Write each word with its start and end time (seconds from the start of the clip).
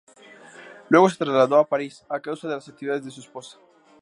Luego 0.89 1.11
se 1.11 1.17
trasladó 1.17 1.57
a 1.59 1.67
París, 1.67 2.03
a 2.09 2.19
causa 2.19 2.47
de 2.47 2.55
las 2.55 2.67
actividades 2.67 3.05
de 3.05 3.11
su 3.11 3.19
esposa. 3.21 3.59